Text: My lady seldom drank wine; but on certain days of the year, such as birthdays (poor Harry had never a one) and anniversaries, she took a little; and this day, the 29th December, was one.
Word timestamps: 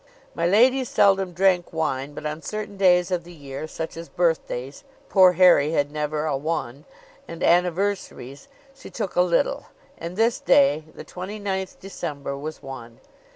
My 0.33 0.47
lady 0.47 0.83
seldom 0.83 1.31
drank 1.31 1.71
wine; 1.71 2.15
but 2.15 2.25
on 2.25 2.41
certain 2.41 2.75
days 2.75 3.11
of 3.11 3.23
the 3.23 3.31
year, 3.35 3.67
such 3.67 3.95
as 3.95 4.09
birthdays 4.09 4.83
(poor 5.09 5.33
Harry 5.33 5.73
had 5.73 5.91
never 5.91 6.25
a 6.25 6.35
one) 6.35 6.85
and 7.27 7.43
anniversaries, 7.43 8.47
she 8.73 8.89
took 8.89 9.15
a 9.15 9.21
little; 9.21 9.67
and 9.99 10.17
this 10.17 10.39
day, 10.39 10.85
the 10.95 11.05
29th 11.05 11.77
December, 11.79 12.35
was 12.35 12.63
one. 12.63 12.99